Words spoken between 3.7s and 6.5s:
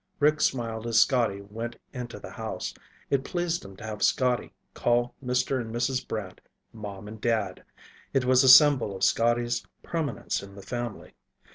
to have Scotty call Mr. and Mrs. Brant